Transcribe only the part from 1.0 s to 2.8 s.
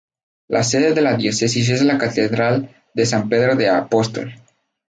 la Diócesis es la Catedral